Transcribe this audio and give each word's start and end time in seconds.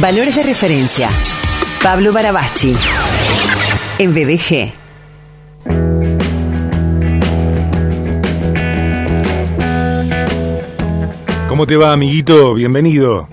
Valores 0.00 0.36
de 0.36 0.42
referencia. 0.42 1.08
Pablo 1.82 2.12
Barabachi. 2.12 2.74
En 3.98 4.12
BDG. 4.12 4.74
¿Cómo 11.48 11.66
te 11.66 11.76
va, 11.76 11.94
amiguito? 11.94 12.52
Bienvenido. 12.52 13.26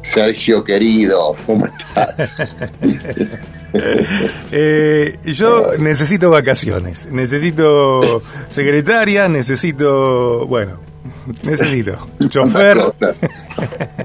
Sergio 0.00 0.64
querido, 0.64 1.36
¿cómo 1.46 1.66
estás? 1.66 2.36
Eh, 4.50 5.16
yo 5.26 5.78
necesito 5.78 6.28
vacaciones, 6.28 7.06
necesito 7.12 8.20
secretaria, 8.48 9.28
necesito, 9.28 10.44
bueno, 10.48 10.80
necesito 11.42 12.08
chofer. 12.28 12.78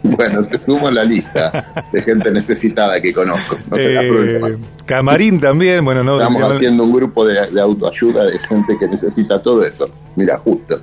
bueno, 0.04 0.44
te 0.44 0.64
sumo 0.64 0.90
la 0.92 1.04
lista 1.04 1.86
de 1.92 2.02
gente 2.02 2.32
necesitada 2.32 3.02
que 3.02 3.14
conozco. 3.14 3.58
Eh, 3.78 4.58
camarín 4.86 5.40
también, 5.40 5.84
bueno, 5.84 6.04
no. 6.04 6.20
Estamos 6.20 6.52
haciendo 6.52 6.84
un 6.84 6.94
grupo 6.94 7.26
de, 7.26 7.48
de 7.48 7.62
autoayuda 7.62 8.26
de 8.26 8.40
gente 8.40 8.78
que 8.80 8.88
necesita 8.88 9.42
todo 9.42 9.64
eso. 9.64 9.90
Mira, 10.16 10.38
justo. 10.38 10.80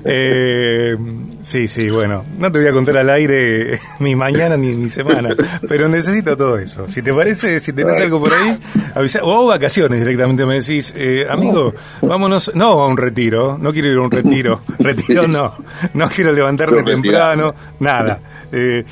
Eh, 0.09 0.97
sí, 1.43 1.69
sí, 1.69 1.91
bueno, 1.91 2.25
no 2.39 2.51
te 2.53 2.61
voy 2.61 2.69
a 2.69 2.73
contar 2.73 2.99
al 2.99 3.11
aire 3.11 3.79
mi 4.01 4.15
mañana 4.15 4.57
ni 4.57 4.75
mi 4.75 4.89
semana, 4.89 5.35
pero 5.69 5.89
necesito 5.89 6.37
todo 6.37 6.59
eso. 6.59 6.89
Si 6.89 7.03
te 7.03 7.13
parece, 7.13 7.61
si 7.61 7.73
tenés 7.73 8.01
algo 8.01 8.21
por 8.21 8.33
ahí, 8.33 8.59
avisa, 8.95 9.21
o 9.23 9.47
vacaciones 9.47 10.01
directamente 10.01 10.47
me 10.47 10.55
decís, 10.61 10.95
eh, 10.97 11.27
amigo, 11.29 11.75
vámonos, 12.03 12.53
no 12.55 12.83
a 12.83 12.87
un 12.87 12.97
retiro, 12.97 13.59
no 13.59 13.73
quiero 13.73 13.89
ir 13.89 13.99
a 13.99 14.03
un 14.03 14.11
retiro, 14.11 14.63
retiro 14.79 15.27
no, 15.27 15.55
no 15.95 16.09
quiero 16.09 16.33
levantarme 16.33 16.83
temprano, 16.83 17.55
nada. 17.81 18.21
Eh, 18.53 18.85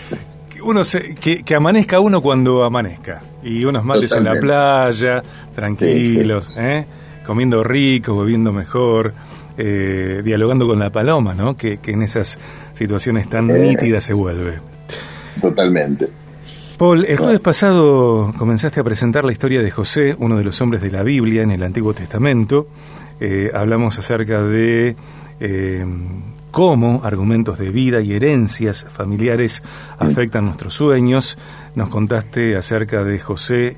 uno 0.62 0.84
se, 0.84 1.14
que, 1.14 1.54
amanezca 1.54 2.00
uno 2.00 2.20
cuando 2.20 2.64
amanezca 2.64 3.22
y 3.42 3.64
unos 3.64 3.84
mates 3.84 4.12
en 4.12 4.24
la 4.24 4.34
playa, 4.40 5.22
tranquilos, 5.54 6.52
¿eh? 6.56 6.86
comiendo 7.24 7.64
rico, 7.64 8.16
bebiendo 8.18 8.52
mejor. 8.52 9.12
Eh, 9.56 10.22
dialogando 10.24 10.66
con 10.66 10.80
la 10.80 10.90
paloma, 10.90 11.32
¿no? 11.34 11.56
Que, 11.56 11.78
en 11.86 12.02
esas 12.02 12.38
situaciones 12.72 13.28
tan 13.28 13.46
nítidas 13.46 14.02
se 14.02 14.12
vuelve. 14.12 14.58
Totalmente. 15.40 16.08
Paul, 16.76 17.04
el 17.04 17.16
jueves 17.16 17.38
pasado 17.38 18.34
comenzaste 18.36 18.80
a 18.80 18.84
presentar 18.84 19.22
la 19.22 19.30
historia 19.30 19.62
de 19.62 19.70
José, 19.70 20.16
uno 20.18 20.36
de 20.36 20.42
los 20.42 20.60
hombres 20.60 20.82
de 20.82 20.90
la 20.90 21.04
Biblia 21.04 21.42
en 21.42 21.52
el 21.52 21.62
Antiguo 21.62 21.94
Testamento. 21.94 22.66
Eh, 23.20 23.52
hablamos 23.54 23.96
acerca 23.96 24.42
de 24.42 24.96
eh, 25.38 25.86
cómo 26.50 27.02
argumentos 27.04 27.56
de 27.56 27.70
vida 27.70 28.00
y 28.00 28.12
herencias 28.12 28.84
familiares 28.90 29.62
afectan 29.98 30.46
nuestros 30.46 30.74
sueños. 30.74 31.38
Nos 31.76 31.90
contaste 31.90 32.56
acerca 32.56 33.04
de 33.04 33.20
José 33.20 33.76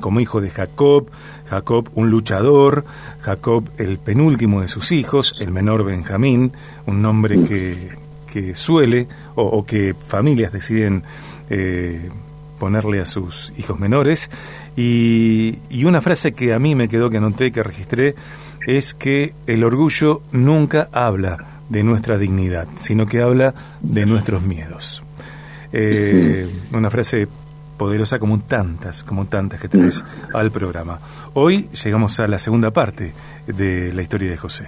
como 0.00 0.20
hijo 0.20 0.40
de 0.40 0.50
Jacob, 0.50 1.10
Jacob 1.48 1.88
un 1.94 2.10
luchador, 2.10 2.84
Jacob 3.20 3.68
el 3.78 3.98
penúltimo 3.98 4.60
de 4.62 4.68
sus 4.68 4.92
hijos, 4.92 5.34
el 5.40 5.52
menor 5.52 5.84
Benjamín, 5.84 6.52
un 6.86 7.02
nombre 7.02 7.42
que, 7.44 7.90
que 8.32 8.54
suele 8.54 9.08
o, 9.34 9.64
que 9.64 9.94
familias 9.94 10.52
deciden 10.52 11.02
eh, 11.48 12.10
ponerle 12.58 13.00
a 13.00 13.06
sus 13.06 13.52
hijos 13.56 13.78
menores. 13.78 14.30
Y, 14.76 15.58
y 15.70 15.84
una 15.84 16.00
frase 16.00 16.32
que 16.32 16.52
a 16.52 16.58
mí 16.58 16.74
me 16.74 16.88
quedó, 16.88 17.10
que 17.10 17.18
anoté, 17.18 17.52
que 17.52 17.62
registré, 17.62 18.14
es 18.66 18.94
que 18.94 19.34
el 19.46 19.64
orgullo 19.64 20.22
nunca 20.32 20.88
habla 20.92 21.60
de 21.68 21.84
nuestra 21.84 22.18
dignidad, 22.18 22.68
sino 22.76 23.06
que 23.06 23.22
habla 23.22 23.54
de 23.80 24.04
nuestros 24.04 24.42
miedos. 24.42 25.02
Eh, 25.72 26.52
una 26.72 26.90
frase 26.90 27.28
poderosa 27.80 28.18
como 28.18 28.38
tantas, 28.40 29.02
como 29.02 29.24
tantas 29.24 29.58
que 29.58 29.66
tenés 29.66 30.04
al 30.34 30.50
programa. 30.50 31.00
Hoy 31.32 31.70
llegamos 31.82 32.20
a 32.20 32.28
la 32.28 32.38
segunda 32.38 32.70
parte 32.72 33.14
de 33.46 33.90
la 33.94 34.02
historia 34.02 34.28
de 34.28 34.36
José. 34.36 34.66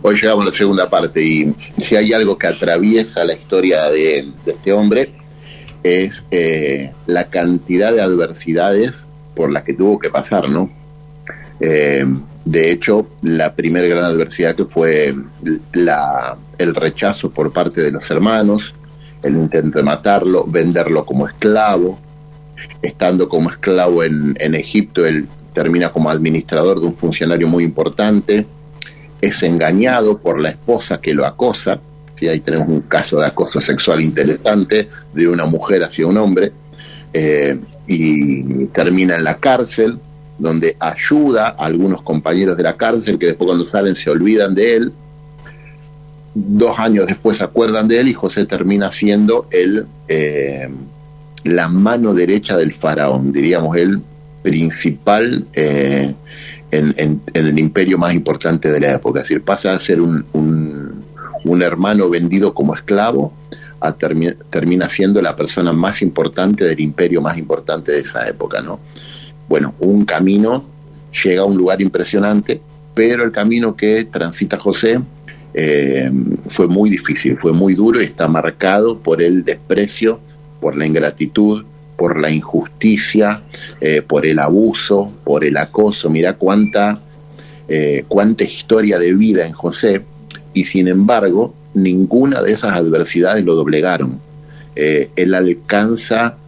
Hoy 0.00 0.14
llegamos 0.14 0.42
a 0.42 0.46
la 0.46 0.52
segunda 0.52 0.88
parte 0.88 1.20
y 1.20 1.52
si 1.78 1.96
hay 1.96 2.12
algo 2.12 2.38
que 2.38 2.46
atraviesa 2.46 3.24
la 3.24 3.32
historia 3.32 3.90
de, 3.90 4.28
este 4.46 4.72
hombre 4.72 5.10
es 5.82 6.24
eh, 6.30 6.92
la 7.06 7.24
cantidad 7.24 7.92
de 7.92 8.02
adversidades 8.02 9.02
por 9.34 9.50
las 9.50 9.64
que 9.64 9.74
tuvo 9.74 9.98
que 9.98 10.10
pasar, 10.10 10.48
¿no? 10.48 10.70
Eh, 11.58 12.04
de 12.44 12.70
hecho, 12.70 13.08
la 13.22 13.52
primera 13.52 13.88
gran 13.88 14.04
adversidad 14.04 14.54
que 14.54 14.64
fue 14.64 15.12
la, 15.72 16.36
el 16.56 16.72
rechazo 16.72 17.30
por 17.30 17.52
parte 17.52 17.82
de 17.82 17.90
los 17.90 18.08
hermanos, 18.12 18.74
el 19.22 19.36
intento 19.36 19.78
de 19.78 19.84
matarlo, 19.84 20.44
venderlo 20.46 21.04
como 21.04 21.26
esclavo. 21.26 21.98
Estando 22.82 23.28
como 23.28 23.50
esclavo 23.50 24.04
en, 24.04 24.54
Egipto, 24.54 25.06
él 25.06 25.26
termina 25.52 25.90
como 25.90 26.10
administrador 26.10 26.80
de 26.80 26.86
un 26.86 26.96
funcionario 26.96 27.48
muy 27.48 27.64
importante. 27.64 28.46
Es 29.20 29.42
engañado 29.42 30.18
por 30.18 30.40
la 30.40 30.50
esposa 30.50 31.00
que 31.00 31.14
lo 31.14 31.26
acosa. 31.26 31.80
Y 32.20 32.28
ahí 32.28 32.40
tenemos 32.40 32.68
un 32.68 32.82
caso 32.82 33.18
de 33.18 33.26
acoso 33.26 33.60
sexual 33.60 34.02
interesante 34.02 34.88
de 35.14 35.28
una 35.28 35.46
mujer 35.46 35.82
hacia 35.82 36.06
un 36.06 36.18
hombre. 36.18 36.52
Eh, 37.12 37.58
y 37.86 38.66
termina 38.66 39.16
en 39.16 39.24
la 39.24 39.38
cárcel, 39.38 39.98
donde 40.38 40.76
ayuda 40.78 41.48
a 41.48 41.64
algunos 41.64 42.02
compañeros 42.02 42.56
de 42.56 42.62
la 42.62 42.76
cárcel 42.76 43.18
que 43.18 43.26
después 43.26 43.48
cuando 43.48 43.66
salen 43.66 43.96
se 43.96 44.10
olvidan 44.10 44.54
de 44.54 44.76
él 44.76 44.92
dos 46.34 46.78
años 46.78 47.06
después 47.06 47.38
se 47.38 47.44
acuerdan 47.44 47.88
de 47.88 48.00
él 48.00 48.08
y 48.08 48.14
José 48.14 48.46
termina 48.46 48.90
siendo 48.90 49.46
el, 49.50 49.86
eh, 50.08 50.68
la 51.44 51.68
mano 51.68 52.14
derecha 52.14 52.56
del 52.56 52.72
faraón, 52.72 53.32
diríamos 53.32 53.76
el 53.76 54.00
principal 54.42 55.46
eh, 55.52 56.14
en, 56.70 57.20
el 57.34 57.58
imperio 57.58 57.98
más 57.98 58.14
importante 58.14 58.70
de 58.70 58.80
la 58.80 58.94
época. 58.94 59.20
Es 59.20 59.28
decir, 59.28 59.42
pasa 59.42 59.74
a 59.74 59.80
ser 59.80 60.00
un, 60.00 60.24
un, 60.32 61.62
hermano 61.62 62.08
vendido 62.08 62.54
como 62.54 62.74
esclavo, 62.74 63.32
a 63.80 63.92
termina 63.92 64.88
siendo 64.88 65.20
la 65.20 65.34
persona 65.34 65.72
más 65.72 66.00
importante 66.02 66.64
del 66.64 66.80
imperio 66.80 67.20
más 67.20 67.36
importante 67.38 67.92
de 67.92 68.00
esa 68.00 68.26
época. 68.28 68.60
¿no? 68.60 68.78
Bueno, 69.48 69.74
un 69.80 70.04
camino 70.04 70.64
llega 71.24 71.42
a 71.42 71.44
un 71.44 71.56
lugar 71.56 71.82
impresionante, 71.82 72.60
pero 72.94 73.24
el 73.24 73.32
camino 73.32 73.74
que 73.74 74.04
transita 74.04 74.58
José 74.58 75.00
eh, 75.52 76.10
fue 76.48 76.68
muy 76.68 76.90
difícil, 76.90 77.36
fue 77.36 77.52
muy 77.52 77.74
duro 77.74 78.00
y 78.00 78.04
está 78.04 78.28
marcado 78.28 78.98
por 78.98 79.20
el 79.20 79.44
desprecio, 79.44 80.20
por 80.60 80.76
la 80.76 80.86
ingratitud, 80.86 81.64
por 81.96 82.20
la 82.20 82.30
injusticia, 82.30 83.42
eh, 83.80 84.02
por 84.02 84.26
el 84.26 84.38
abuso, 84.38 85.12
por 85.24 85.44
el 85.44 85.56
acoso. 85.56 86.08
Mira 86.08 86.34
cuánta, 86.34 87.00
eh, 87.68 88.04
cuánta 88.08 88.44
historia 88.44 88.98
de 88.98 89.14
vida 89.14 89.46
en 89.46 89.52
José 89.52 90.02
y 90.54 90.64
sin 90.64 90.88
embargo 90.88 91.54
ninguna 91.74 92.42
de 92.42 92.52
esas 92.52 92.72
adversidades 92.72 93.44
lo 93.44 93.54
doblegaron. 93.54 94.20
él 94.74 95.34
alcanza, 95.34 96.38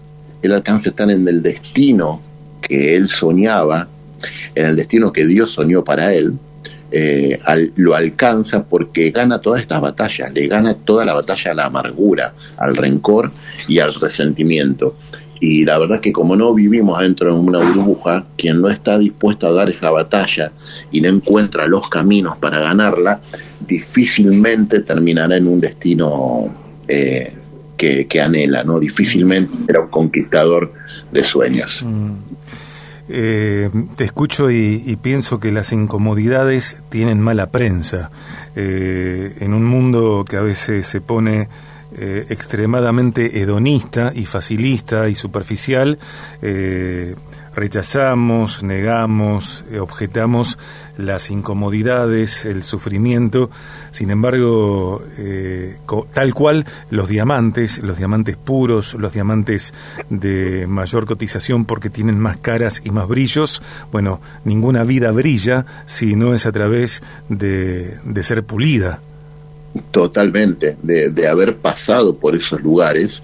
él 0.40 0.52
alcanza 0.52 0.90
estar 0.90 1.10
en 1.10 1.28
el 1.28 1.42
destino 1.42 2.22
que 2.62 2.96
él 2.96 3.08
soñaba, 3.08 3.88
en 4.54 4.66
el 4.66 4.76
destino 4.76 5.12
que 5.12 5.26
Dios 5.26 5.50
soñó 5.50 5.84
para 5.84 6.14
él, 6.14 6.38
eh, 6.92 7.38
lo 7.76 7.94
alcanza 7.94 8.64
porque 8.64 9.10
gana 9.10 9.40
todas 9.40 9.62
estas 9.62 9.80
batallas, 9.80 10.32
le 10.32 10.46
gana 10.46 10.74
toda 10.74 11.04
la 11.06 11.14
batalla 11.14 11.52
a 11.52 11.54
la 11.54 11.64
amargura, 11.64 12.34
al 12.58 12.76
rencor 12.76 13.32
y 13.66 13.78
al 13.78 13.94
resentimiento. 13.94 14.96
Y 15.40 15.64
la 15.64 15.78
verdad 15.78 15.96
es 15.96 16.02
que 16.02 16.12
como 16.12 16.36
no 16.36 16.54
vivimos 16.54 17.00
dentro 17.00 17.34
de 17.34 17.40
una 17.40 17.58
burbuja, 17.58 18.26
quien 18.36 18.60
no 18.60 18.68
está 18.68 18.98
dispuesto 18.98 19.48
a 19.48 19.52
dar 19.52 19.70
esa 19.70 19.90
batalla 19.90 20.52
y 20.92 21.00
no 21.00 21.08
encuentra 21.08 21.66
los 21.66 21.88
caminos 21.88 22.36
para 22.36 22.60
ganarla, 22.60 23.20
difícilmente 23.66 24.80
terminará 24.80 25.36
en 25.36 25.48
un 25.48 25.60
destino 25.60 26.54
eh, 26.86 27.32
que, 27.76 28.20
anhela, 28.20 28.62
¿no? 28.62 28.78
Difícilmente 28.78 29.52
será 29.66 29.80
un 29.80 29.88
conquistador 29.88 30.72
de 31.10 31.24
sueños. 31.24 31.82
Mm. 31.84 32.12
Eh, 33.08 33.70
te 33.96 34.04
escucho 34.04 34.50
y, 34.50 34.96
pienso 35.02 35.40
que 35.40 35.50
las 35.50 35.72
incomodidades 35.72 36.76
tienen 36.88 37.20
mala 37.20 37.50
prensa. 37.50 38.10
Eh, 38.54 39.36
en 39.40 39.54
un 39.54 39.64
mundo 39.64 40.24
que 40.28 40.36
a 40.36 40.42
veces 40.42 40.86
se 40.86 41.00
pone 41.00 41.48
eh, 41.96 42.26
extremadamente 42.28 43.40
hedonista 43.40 44.12
y 44.14 44.26
facilista 44.26 45.08
y 45.08 45.14
superficial, 45.14 45.98
rechazamos, 47.54 48.62
negamos, 48.62 49.64
eh, 49.70 49.78
objetamos 49.78 50.58
las 50.96 51.30
incomodidades, 51.30 52.44
el 52.44 52.62
sufrimiento. 52.62 53.50
Sin 53.90 54.10
embargo, 54.10 55.02
eh, 55.18 55.78
tal 56.12 56.34
cual 56.34 56.66
los 56.90 57.08
diamantes, 57.08 57.78
los 57.82 57.98
diamantes 57.98 58.36
puros, 58.36 58.94
los 58.94 59.12
diamantes 59.12 59.74
de 60.08 60.66
mayor 60.66 61.06
cotización 61.06 61.64
porque 61.64 61.90
tienen 61.90 62.18
más 62.18 62.38
caras 62.38 62.82
y 62.84 62.90
más 62.90 63.06
brillos, 63.08 63.62
bueno, 63.90 64.20
ninguna 64.44 64.84
vida 64.84 65.10
brilla 65.10 65.66
si 65.86 66.16
no 66.16 66.34
es 66.34 66.46
a 66.46 66.52
través 66.52 67.02
de, 67.28 68.00
ser 68.22 68.44
pulida. 68.44 69.00
Totalmente, 69.90 70.76
de, 70.82 71.10
de 71.10 71.28
haber 71.28 71.56
pasado 71.56 72.16
por 72.16 72.36
esos 72.36 72.60
lugares 72.60 73.22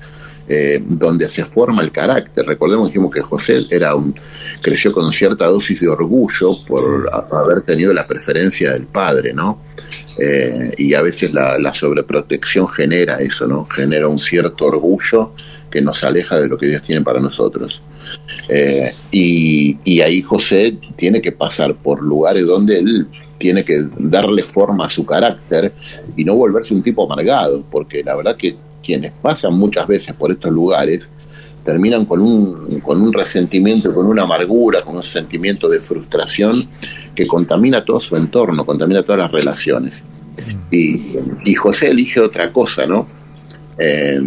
eh, 0.50 0.82
donde 0.82 1.28
se 1.28 1.44
forma 1.44 1.82
el 1.82 1.92
carácter. 1.92 2.46
Recordemos 2.46 2.88
dijimos 2.88 3.12
que 3.12 3.20
José 3.20 3.66
era 3.68 3.94
un, 3.94 4.18
creció 4.62 4.94
con 4.94 5.12
cierta 5.12 5.44
dosis 5.44 5.78
de 5.78 5.88
orgullo 5.88 6.64
por 6.66 7.10
haber 7.12 7.60
tenido 7.60 7.92
la 7.92 8.06
preferencia 8.06 8.72
del 8.72 8.86
padre, 8.86 9.34
¿no? 9.34 9.60
Eh, 10.18 10.72
y 10.78 10.94
a 10.94 11.02
veces 11.02 11.34
la, 11.34 11.74
sobreprotección 11.74 12.66
genera 12.66 13.20
eso, 13.20 13.46
¿no? 13.46 13.66
Genera 13.66 14.08
un 14.08 14.18
cierto 14.18 14.64
orgullo 14.64 15.34
que 15.70 15.82
nos 15.82 16.02
aleja 16.02 16.40
de 16.40 16.48
lo 16.48 16.56
que 16.56 16.68
Dios 16.68 16.80
tiene 16.80 17.04
para 17.04 17.20
nosotros. 17.20 17.82
Eh, 18.48 18.94
y, 19.10 19.76
y 19.84 20.00
ahí 20.00 20.22
José 20.22 20.78
tiene 20.96 21.20
que 21.20 21.32
pasar 21.32 21.74
por 21.74 22.02
lugares 22.02 22.46
donde 22.46 22.78
él 22.78 23.06
tiene 23.38 23.64
que 23.64 23.86
darle 23.98 24.42
forma 24.42 24.86
a 24.86 24.90
su 24.90 25.06
carácter 25.06 25.72
y 26.16 26.24
no 26.24 26.34
volverse 26.34 26.74
un 26.74 26.82
tipo 26.82 27.04
amargado, 27.04 27.62
porque 27.70 28.02
la 28.02 28.16
verdad 28.16 28.36
que 28.36 28.56
quienes 28.82 29.12
pasan 29.22 29.54
muchas 29.54 29.86
veces 29.86 30.14
por 30.14 30.30
estos 30.32 30.52
lugares 30.52 31.08
terminan 31.64 32.06
con 32.06 32.20
un, 32.20 32.80
con 32.80 33.00
un 33.00 33.12
resentimiento, 33.12 33.92
con 33.92 34.06
una 34.06 34.22
amargura, 34.22 34.82
con 34.82 34.96
un 34.96 35.04
sentimiento 35.04 35.68
de 35.68 35.80
frustración 35.80 36.66
que 37.14 37.26
contamina 37.26 37.84
todo 37.84 38.00
su 38.00 38.16
entorno, 38.16 38.64
contamina 38.64 39.02
todas 39.02 39.18
las 39.18 39.32
relaciones. 39.32 40.02
Mm. 40.70 40.74
Y, 41.44 41.54
José 41.54 41.90
elige 41.90 42.20
otra 42.20 42.52
cosa, 42.52 42.86
¿no? 42.86 43.06
Eh, 43.78 44.20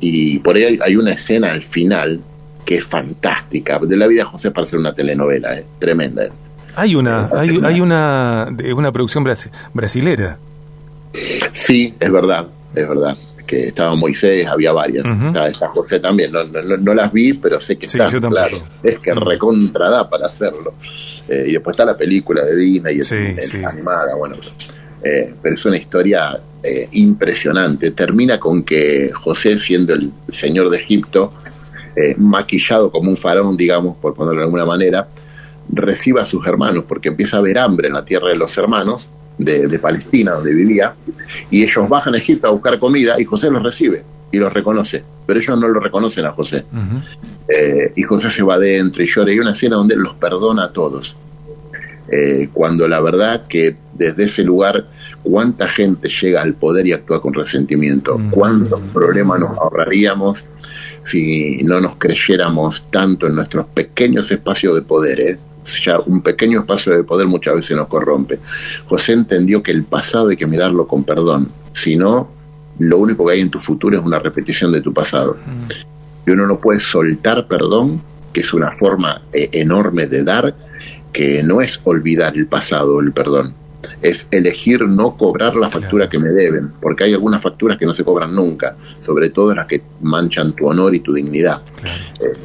y 0.00 0.38
por 0.38 0.56
ahí 0.56 0.78
hay 0.82 0.96
una 0.96 1.12
escena 1.12 1.52
al 1.52 1.62
final 1.62 2.20
que 2.64 2.76
es 2.76 2.84
fantástica. 2.84 3.78
De 3.78 3.96
la 3.96 4.06
vida 4.06 4.22
de 4.22 4.30
José 4.30 4.50
para 4.50 4.66
ser 4.66 4.78
una 4.78 4.92
telenovela, 4.92 5.56
¿eh? 5.56 5.64
tremenda. 5.78 6.28
Hay 6.78 6.94
una, 6.94 7.28
eh, 7.32 7.38
hay, 7.38 7.60
hay 7.64 7.80
una, 7.80 8.48
una 8.74 8.92
producción 8.92 9.24
brasilera. 9.74 10.38
Sí, 11.52 11.94
es 11.98 12.12
verdad, 12.12 12.46
es 12.74 12.88
verdad 12.88 13.16
que 13.48 13.68
estaba 13.68 13.96
Moisés, 13.96 14.46
había 14.46 14.72
varias, 14.72 15.04
estaba 15.04 15.72
José 15.72 15.98
también, 15.98 16.30
no, 16.30 16.44
no, 16.44 16.94
las 16.94 17.10
vi, 17.10 17.32
pero 17.32 17.58
sé 17.58 17.76
que 17.76 17.86
está, 17.86 18.08
claro, 18.10 18.62
es 18.82 18.98
que 19.00 19.14
recontra 19.14 20.08
para 20.08 20.26
hacerlo. 20.26 20.74
Eh, 21.26 21.46
y 21.48 21.52
después 21.52 21.74
está 21.74 21.84
la 21.84 21.96
película 21.96 22.44
de 22.44 22.54
Disney, 22.54 23.00
y 23.00 23.64
animada, 23.64 24.14
bueno, 24.16 24.36
eh, 25.02 25.34
pero 25.42 25.54
es 25.54 25.64
una 25.64 25.78
historia 25.78 26.38
eh, 26.62 26.88
impresionante. 26.92 27.90
Termina 27.92 28.38
con 28.38 28.62
que 28.64 29.10
José, 29.12 29.56
siendo 29.56 29.94
el 29.94 30.12
señor 30.28 30.68
de 30.70 30.76
Egipto, 30.76 31.32
maquillado 32.18 32.92
como 32.92 33.10
un 33.10 33.16
faraón, 33.16 33.56
digamos, 33.56 33.96
por 33.96 34.14
ponerlo 34.14 34.40
de 34.40 34.44
alguna 34.44 34.64
manera, 34.64 35.08
reciba 35.70 36.22
a 36.22 36.24
sus 36.24 36.46
hermanos, 36.46 36.84
porque 36.86 37.08
empieza 37.08 37.36
a 37.36 37.40
haber 37.40 37.58
hambre 37.58 37.88
en 37.88 37.94
la 37.94 38.04
tierra 38.04 38.28
de 38.28 38.36
los 38.36 38.56
hermanos, 38.58 39.08
de, 39.38 39.78
Palestina, 39.78 40.32
donde 40.32 40.52
vivía, 40.52 40.94
y 41.50 41.62
ellos 41.62 41.88
bajan 41.88 42.14
a 42.14 42.18
Egipto 42.18 42.48
a 42.48 42.50
buscar 42.50 42.78
comida 42.78 43.20
y 43.20 43.24
José 43.24 43.50
los 43.50 43.62
recibe 43.62 44.04
y 44.32 44.38
los 44.38 44.52
reconoce, 44.52 45.02
pero 45.26 45.38
ellos 45.38 45.58
no 45.58 45.68
lo 45.68 45.80
reconocen 45.80 46.24
a 46.26 46.32
José. 46.32 46.64
Eh, 47.48 47.92
y 47.94 48.02
José 48.02 48.30
se 48.30 48.42
va 48.42 48.54
adentro 48.54 49.02
y 49.02 49.06
llora. 49.06 49.30
Hay 49.30 49.38
una 49.38 49.52
escena 49.52 49.76
donde 49.76 49.94
él 49.94 50.00
los 50.00 50.14
perdona 50.14 50.64
a 50.64 50.72
todos. 50.72 51.16
Eh, 52.10 52.48
cuando 52.52 52.88
la 52.88 53.00
verdad 53.00 53.46
que 53.46 53.76
desde 53.94 54.24
ese 54.24 54.42
lugar 54.42 54.86
cuánta 55.22 55.68
gente 55.68 56.08
llega 56.08 56.40
al 56.40 56.54
poder 56.54 56.86
y 56.86 56.92
actúa 56.92 57.20
con 57.20 57.34
resentimiento, 57.34 58.18
cuántos 58.30 58.80
problemas 58.94 59.40
nos 59.40 59.58
ahorraríamos 59.58 60.44
si 61.02 61.58
no 61.64 61.80
nos 61.80 61.96
creyéramos 61.96 62.84
tanto 62.90 63.26
en 63.26 63.34
nuestros 63.34 63.66
pequeños 63.66 64.30
espacios 64.30 64.74
de 64.74 64.82
poder. 64.82 65.20
¿eh? 65.20 65.38
Ya 65.84 65.98
un 66.00 66.22
pequeño 66.22 66.60
espacio 66.60 66.94
de 66.94 67.04
poder 67.04 67.26
muchas 67.26 67.54
veces 67.54 67.76
nos 67.76 67.88
corrompe. 67.88 68.38
José 68.86 69.12
entendió 69.12 69.62
que 69.62 69.72
el 69.72 69.84
pasado 69.84 70.28
hay 70.28 70.36
que 70.36 70.46
mirarlo 70.46 70.86
con 70.86 71.04
perdón, 71.04 71.50
si 71.72 71.96
no, 71.96 72.30
lo 72.78 72.98
único 72.98 73.26
que 73.26 73.34
hay 73.34 73.40
en 73.40 73.50
tu 73.50 73.60
futuro 73.60 73.98
es 73.98 74.04
una 74.04 74.18
repetición 74.18 74.72
de 74.72 74.80
tu 74.80 74.92
pasado. 74.92 75.36
Mm. 75.46 76.28
Y 76.28 76.30
uno 76.30 76.46
no 76.46 76.58
puede 76.58 76.80
soltar 76.80 77.46
perdón, 77.46 78.02
que 78.32 78.40
es 78.40 78.52
una 78.52 78.70
forma 78.70 79.22
eh, 79.32 79.48
enorme 79.52 80.06
de 80.06 80.24
dar, 80.24 80.54
que 81.12 81.42
no 81.42 81.60
es 81.60 81.80
olvidar 81.84 82.36
el 82.36 82.46
pasado, 82.46 83.00
el 83.00 83.12
perdón, 83.12 83.54
es 84.02 84.26
elegir 84.30 84.82
no 84.86 85.16
cobrar 85.16 85.56
la 85.56 85.68
factura 85.68 86.08
que 86.08 86.18
me 86.18 86.30
deben, 86.30 86.72
porque 86.80 87.04
hay 87.04 87.14
algunas 87.14 87.40
facturas 87.40 87.78
que 87.78 87.86
no 87.86 87.94
se 87.94 88.04
cobran 88.04 88.34
nunca, 88.34 88.76
sobre 89.04 89.30
todo 89.30 89.54
las 89.54 89.66
que 89.66 89.82
manchan 90.00 90.52
tu 90.52 90.68
honor 90.68 90.94
y 90.94 91.00
tu 91.00 91.12
dignidad. 91.12 91.62
Eh, 92.20 92.36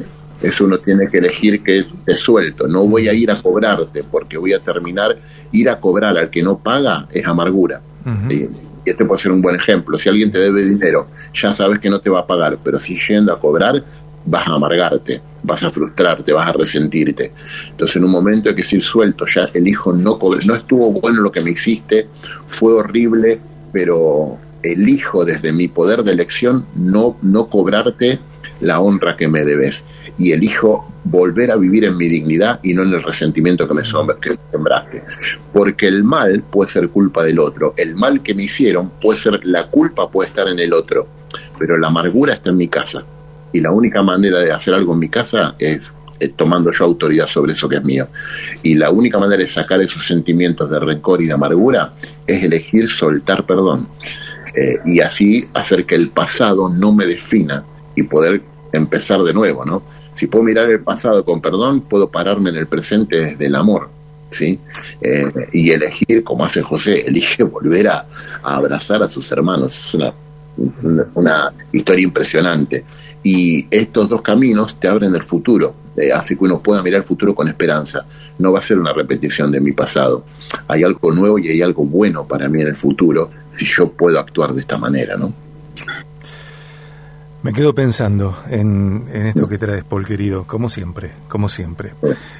eso 0.43 0.65
uno 0.65 0.77
tiene 0.79 1.07
que 1.07 1.19
elegir 1.19 1.63
que 1.63 1.85
es 2.05 2.19
suelto. 2.19 2.67
No 2.67 2.85
voy 2.85 3.07
a 3.07 3.13
ir 3.13 3.31
a 3.31 3.41
cobrarte 3.41 4.03
porque 4.03 4.37
voy 4.37 4.53
a 4.53 4.59
terminar. 4.59 5.17
Ir 5.51 5.69
a 5.69 5.79
cobrar 5.79 6.17
al 6.17 6.29
que 6.29 6.43
no 6.43 6.59
paga 6.59 7.07
es 7.11 7.25
amargura. 7.25 7.81
y 8.29 8.49
este 8.85 9.05
puede 9.05 9.21
ser 9.21 9.31
un 9.31 9.41
buen 9.41 9.55
ejemplo. 9.55 9.97
Si 9.97 10.09
alguien 10.09 10.31
te 10.31 10.39
debe 10.39 10.63
dinero, 10.63 11.07
ya 11.33 11.51
sabes 11.53 11.79
que 11.79 11.89
no 11.89 12.01
te 12.01 12.09
va 12.09 12.19
a 12.19 12.27
pagar, 12.27 12.57
pero 12.61 12.79
si 12.81 12.97
yendo 12.97 13.31
a 13.31 13.39
cobrar, 13.39 13.81
vas 14.25 14.47
a 14.47 14.55
amargarte, 14.55 15.21
vas 15.43 15.63
a 15.63 15.69
frustrarte, 15.69 16.33
vas 16.33 16.49
a 16.49 16.53
resentirte. 16.53 17.31
Entonces, 17.69 17.95
en 17.95 18.03
un 18.03 18.11
momento 18.11 18.49
hay 18.49 18.55
que 18.55 18.63
decir 18.63 18.83
suelto, 18.83 19.25
ya 19.25 19.49
el 19.53 19.67
hijo 19.67 19.93
no 19.93 20.19
cobre, 20.19 20.45
no 20.45 20.55
estuvo 20.55 20.91
bueno 20.91 21.21
lo 21.21 21.31
que 21.31 21.41
me 21.41 21.51
hiciste, 21.51 22.07
fue 22.47 22.73
horrible, 22.73 23.39
pero 23.71 24.37
elijo 24.61 25.23
desde 25.23 25.53
mi 25.53 25.67
poder 25.67 26.03
de 26.03 26.11
elección 26.11 26.65
no, 26.75 27.17
no 27.21 27.49
cobrarte 27.49 28.19
la 28.63 28.79
honra 28.79 29.15
que 29.15 29.27
me 29.27 29.43
debes 29.43 29.83
y 30.17 30.31
elijo 30.31 30.91
volver 31.05 31.51
a 31.51 31.57
vivir 31.57 31.85
en 31.85 31.97
mi 31.97 32.07
dignidad 32.07 32.59
y 32.63 32.73
no 32.73 32.83
en 32.83 32.93
el 32.93 33.03
resentimiento 33.03 33.67
que 33.67 33.73
me 33.73 33.83
sembraste. 33.83 35.03
Porque 35.51 35.87
el 35.87 36.03
mal 36.03 36.43
puede 36.51 36.71
ser 36.71 36.89
culpa 36.89 37.23
del 37.23 37.39
otro, 37.39 37.73
el 37.77 37.95
mal 37.95 38.21
que 38.21 38.33
me 38.33 38.43
hicieron 38.43 38.91
puede 39.01 39.19
ser, 39.19 39.39
la 39.43 39.67
culpa 39.67 40.09
puede 40.09 40.29
estar 40.29 40.47
en 40.47 40.59
el 40.59 40.73
otro, 40.73 41.07
pero 41.59 41.77
la 41.77 41.87
amargura 41.87 42.33
está 42.33 42.49
en 42.51 42.57
mi 42.57 42.67
casa. 42.67 43.03
Y 43.51 43.61
la 43.61 43.71
única 43.71 44.01
manera 44.01 44.39
de 44.39 44.51
hacer 44.51 44.73
algo 44.73 44.93
en 44.93 44.99
mi 44.99 45.09
casa 45.09 45.55
es 45.59 45.91
tomando 46.35 46.71
yo 46.71 46.85
autoridad 46.85 47.27
sobre 47.27 47.53
eso 47.53 47.67
que 47.69 47.77
es 47.77 47.83
mío. 47.83 48.07
Y 48.61 48.75
la 48.75 48.89
única 48.89 49.19
manera 49.19 49.43
de 49.43 49.49
sacar 49.49 49.81
esos 49.81 50.05
sentimientos 50.05 50.69
de 50.69 50.79
rencor 50.79 51.21
y 51.21 51.27
de 51.27 51.33
amargura 51.33 51.93
es 52.25 52.43
elegir 52.43 52.89
soltar 52.89 53.45
perdón. 53.45 53.87
Eh, 54.55 54.77
y 54.85 54.99
así 54.99 55.47
hacer 55.53 55.85
que 55.85 55.95
el 55.95 56.09
pasado 56.09 56.69
no 56.69 56.93
me 56.93 57.05
defina 57.05 57.63
y 57.95 58.03
poder 58.03 58.41
empezar 58.73 59.21
de 59.21 59.33
nuevo, 59.33 59.63
¿no? 59.63 59.83
Si 60.15 60.27
puedo 60.27 60.43
mirar 60.43 60.69
el 60.69 60.83
pasado 60.83 61.23
con 61.25 61.41
perdón, 61.41 61.81
puedo 61.81 62.09
pararme 62.09 62.49
en 62.49 62.57
el 62.57 62.67
presente 62.67 63.19
desde 63.19 63.45
el 63.45 63.55
amor, 63.55 63.89
¿sí? 64.29 64.59
Eh, 65.01 65.31
y 65.53 65.71
elegir, 65.71 66.23
como 66.23 66.45
hace 66.45 66.61
José, 66.61 67.01
elige 67.07 67.43
volver 67.43 67.87
a, 67.87 68.05
abrazar 68.43 69.01
a 69.03 69.07
sus 69.07 69.31
hermanos. 69.31 69.79
Es 69.79 69.93
una, 69.93 70.13
una, 71.15 71.53
historia 71.71 72.03
impresionante. 72.03 72.83
Y 73.23 73.65
estos 73.71 74.09
dos 74.09 74.21
caminos 74.21 74.77
te 74.79 74.89
abren 74.89 75.15
el 75.15 75.23
futuro, 75.23 75.73
eh, 75.95 76.11
hace 76.11 76.37
que 76.37 76.43
uno 76.43 76.61
pueda 76.61 76.83
mirar 76.83 77.01
el 77.01 77.07
futuro 77.07 77.33
con 77.33 77.47
esperanza. 77.47 78.05
No 78.37 78.51
va 78.51 78.59
a 78.59 78.61
ser 78.61 78.77
una 78.77 78.91
repetición 78.91 79.51
de 79.51 79.61
mi 79.61 79.71
pasado. 79.71 80.25
Hay 80.67 80.83
algo 80.83 81.11
nuevo 81.11 81.39
y 81.39 81.47
hay 81.47 81.61
algo 81.61 81.85
bueno 81.85 82.27
para 82.27 82.49
mí 82.49 82.59
en 82.59 82.67
el 82.67 82.75
futuro 82.75 83.29
si 83.53 83.65
yo 83.65 83.91
puedo 83.93 84.19
actuar 84.19 84.53
de 84.53 84.61
esta 84.61 84.77
manera, 84.77 85.15
¿no? 85.15 85.33
Me 87.43 87.51
quedo 87.51 87.75
pensando 87.75 88.41
en, 88.49 89.03
esto 89.11 89.49
que 89.49 89.57
traes, 89.57 89.83
Paul, 89.83 90.05
querido, 90.05 90.45
como 90.47 90.69
siempre, 90.69 91.11
como 91.27 91.49
siempre. 91.49 91.91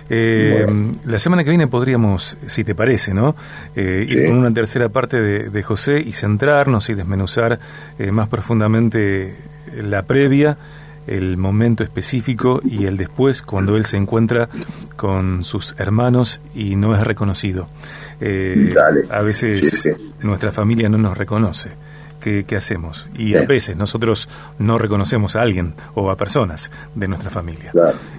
Eh, 0.10 0.66
la 1.06 1.20
semana 1.20 1.44
que 1.44 1.50
viene 1.50 1.68
podríamos, 1.68 2.38
si 2.48 2.64
te 2.64 2.74
parece, 2.74 3.14
¿no? 3.14 3.36
Eh, 3.76 4.06
ir 4.08 4.30
con 4.30 4.38
una 4.38 4.54
tercera 4.54 4.88
parte 4.88 5.20
de, 5.22 5.64
José 5.64 6.00
y 6.00 6.14
centrarnos 6.14 6.90
y 6.90 6.94
desmenuzar 6.94 7.60
eh, 8.00 8.12
más 8.14 8.30
profundamente 8.30 9.36
la 9.76 10.04
previa, 10.04 10.58
el 11.06 11.36
momento 11.36 11.84
específico 11.84 12.62
y 12.64 12.86
el 12.86 12.96
después, 12.96 13.42
cuando 13.42 13.76
él 13.76 13.86
se 13.86 13.98
encuentra 13.98 14.48
con 14.96 15.44
sus 15.44 15.76
hermanos 15.78 16.40
y 16.56 16.78
no 16.78 16.96
es 16.96 17.04
reconocido. 17.04 17.68
a 19.10 19.22
veces 19.22 19.90
nuestra 20.22 20.54
familia 20.54 20.88
no 20.88 20.98
nos 20.98 21.18
reconoce 21.18 21.83
que, 22.24 22.56
hacemos. 22.56 23.08
Y 23.15 23.36
a 23.36 23.46
veces 23.46 23.75
nosotros 23.75 24.30
no 24.58 24.77
reconocemos 24.77 25.36
a 25.36 25.42
alguien 25.42 25.75
o 25.94 26.10
a 26.10 26.18
personas 26.18 26.72
de 26.96 27.08
nuestra 27.08 27.30
familia. 27.30 27.72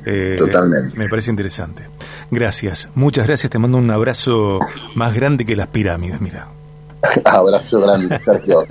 Eh, 0.04 0.37
totalmente. 0.38 0.96
Me 0.96 1.08
parece 1.08 1.30
interesante. 1.30 1.88
Gracias, 2.30 2.88
muchas 2.94 3.26
gracias. 3.26 3.50
Te 3.50 3.58
mando 3.58 3.78
un 3.78 3.90
abrazo 3.90 4.61
más 4.94 5.14
grande 5.14 5.44
que 5.44 5.56
las 5.56 5.68
pirámides, 5.68 6.20
mira. 6.20 6.49
abrazo 7.25 7.80
grande, 7.80 8.20
Sergio. 8.20 8.66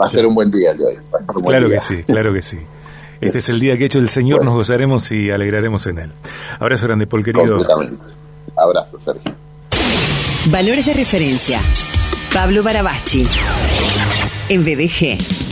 Va 0.00 0.06
a 0.06 0.08
ser 0.08 0.26
un 0.26 0.34
buen 0.34 0.50
día 0.50 0.72
hoy. 0.72 0.98
Claro 1.44 1.68
que 1.68 1.80
sí, 1.80 2.02
claro 2.04 2.32
que 2.32 2.42
sí. 2.42 2.58
Este 3.20 3.38
es 3.38 3.48
el 3.50 3.60
día 3.60 3.76
que 3.76 3.84
ha 3.84 3.86
hecho 3.86 3.98
el 3.98 4.08
Señor, 4.08 4.44
nos 4.44 4.54
gozaremos 4.54 5.12
y 5.12 5.30
alegraremos 5.30 5.86
en 5.86 5.98
él. 5.98 6.12
Abrazo 6.58 6.86
grande, 6.86 7.06
Paul, 7.06 7.24
querido. 7.24 7.60
Abrazo, 8.56 8.98
Sergio. 8.98 9.34
Valores 10.50 10.86
de 10.86 10.94
referencia. 10.94 11.60
Pablo 12.32 12.62
Barabachi 12.62 13.26
en 14.48 14.62
BDG. 14.62 15.49